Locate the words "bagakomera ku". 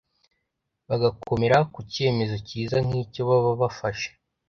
0.87-1.79